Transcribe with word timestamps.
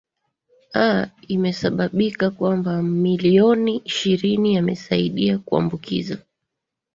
a 0.83 1.09
imehesabika 1.27 2.29
kwamba 2.31 2.83
milioni 2.83 3.77
ishirini 3.77 4.53
yamesaidia 4.55 5.37
kuambukiza 5.39 6.17